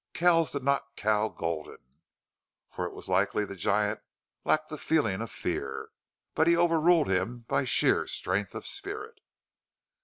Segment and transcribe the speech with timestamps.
[0.13, 1.77] Kells did not cow Gulden
[2.71, 3.99] for it was likely the giant
[4.43, 5.89] lacked the feeling of fear
[6.33, 9.21] but he overruled him by sheer strength of spirit.